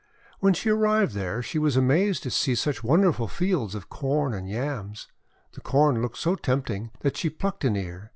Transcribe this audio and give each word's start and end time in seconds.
When 0.39 0.55
she 0.55 0.71
arrived 0.71 1.13
there, 1.13 1.43
she 1.43 1.59
was 1.59 1.77
amazed 1.77 2.23
to 2.23 2.31
see 2.31 2.55
such 2.55 2.83
wonderful 2.83 3.27
fields 3.27 3.75
of 3.75 3.87
Corn 3.91 4.33
and 4.33 4.49
Yams. 4.49 5.07
The 5.53 5.61
Corn 5.61 6.01
looked 6.01 6.17
so 6.17 6.33
tempting 6.33 6.89
that 7.01 7.15
she 7.17 7.29
plucked 7.29 7.63
an 7.65 7.75
ear. 7.75 8.09